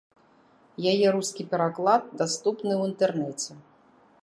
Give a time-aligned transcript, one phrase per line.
[0.91, 3.51] Яе рускі пераклад даступны ў інтэрнэце.